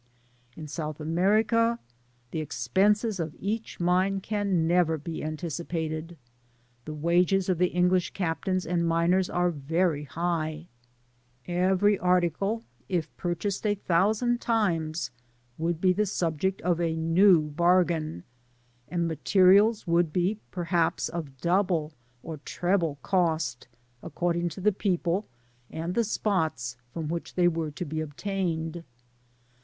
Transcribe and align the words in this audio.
In 0.55 0.67
South 0.67 0.99
America 0.99 1.77
the 2.31 2.39
expenses 2.39 3.19
of 3.19 3.35
each 3.39 3.79
mine 3.79 4.19
can 4.19 4.65
never 4.65 4.97
be 4.97 5.23
anticipated. 5.23 6.17
The 6.85 6.93
wages 6.95 7.49
of 7.49 7.59
the 7.59 7.67
English 7.67 8.09
captains 8.09 8.65
and 8.65 8.87
miners 8.87 9.29
are 9.29 9.51
very 9.51 10.05
high; 10.05 10.65
every 11.47 11.99
article, 11.99 12.63
if 12.89 13.15
pur 13.15 13.35
chased 13.35 13.63
a 13.67 13.75
thousand 13.75 14.41
times, 14.41 15.11
would 15.59 15.79
be 15.79 15.93
the 15.93 16.07
subject 16.07 16.63
of 16.63 16.81
a 16.81 16.95
new 16.95 17.39
bargain, 17.51 18.23
and 18.87 19.07
materials 19.07 19.85
would 19.85 20.11
be 20.11 20.39
perhaps 20.49 21.09
of 21.09 21.37
double 21.37 21.93
or 22.23 22.37
treble 22.37 22.97
cost, 23.03 23.67
according 24.01 24.49
to 24.49 24.61
the 24.61 24.71
people 24.71 25.27
and 25.69 25.93
the 25.93 26.03
spots 26.03 26.75
from 26.91 27.07
which 27.07 27.35
they 27.35 27.47
were 27.47 27.69
to 27.69 27.85
be 27.85 28.01
obtained. 28.01 28.83